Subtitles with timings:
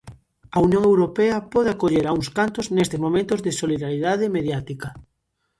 [0.55, 4.89] A Unión Europea pode acoller a uns cantos nestes momentos de solidariedade mediática.